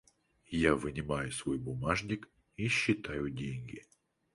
[0.63, 3.83] Я вынимаю свой бумажник и считаю деньги.